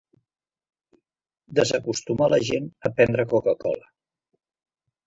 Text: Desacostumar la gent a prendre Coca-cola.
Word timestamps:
Desacostumar 1.61 2.31
la 2.35 2.41
gent 2.51 2.73
a 2.91 2.95
prendre 2.99 3.31
Coca-cola. 3.37 3.97